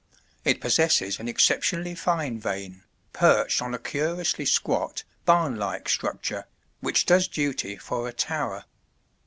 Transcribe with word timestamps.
It 0.43 0.59
possesses 0.61 1.19
an 1.19 1.27
exceptionally 1.27 1.93
fine 1.93 2.39
vane, 2.39 2.81
perched 3.13 3.61
on 3.61 3.75
a 3.75 3.77
curiously 3.77 4.45
squat, 4.45 5.03
barn 5.25 5.57
like 5.57 5.87
structure, 5.87 6.45
which 6.79 7.05
does 7.05 7.27
duty 7.27 7.77
for 7.77 8.07
a 8.09 8.13
tower. 8.13 8.65